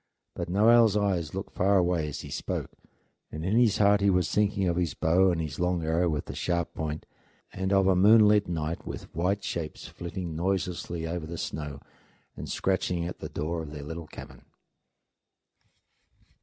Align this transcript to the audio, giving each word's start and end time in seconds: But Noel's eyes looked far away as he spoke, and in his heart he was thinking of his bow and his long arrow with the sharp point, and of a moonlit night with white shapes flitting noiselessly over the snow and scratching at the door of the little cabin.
But 0.33 0.49
Noel's 0.49 0.97
eyes 0.97 1.35
looked 1.35 1.53
far 1.53 1.77
away 1.77 2.07
as 2.09 2.21
he 2.21 2.31
spoke, 2.31 2.71
and 3.31 3.45
in 3.45 3.55
his 3.55 3.77
heart 3.77 4.01
he 4.01 4.09
was 4.09 4.31
thinking 4.33 4.67
of 4.67 4.75
his 4.75 4.95
bow 4.95 5.29
and 5.29 5.39
his 5.39 5.59
long 5.59 5.83
arrow 5.83 6.09
with 6.09 6.25
the 6.25 6.33
sharp 6.33 6.73
point, 6.73 7.05
and 7.53 7.71
of 7.71 7.85
a 7.85 7.95
moonlit 7.95 8.47
night 8.47 8.83
with 8.87 9.13
white 9.13 9.43
shapes 9.43 9.87
flitting 9.87 10.35
noiselessly 10.35 11.05
over 11.05 11.27
the 11.27 11.37
snow 11.37 11.81
and 12.35 12.49
scratching 12.49 13.05
at 13.05 13.19
the 13.19 13.29
door 13.29 13.61
of 13.61 13.69
the 13.69 13.83
little 13.83 14.07
cabin. 14.07 14.45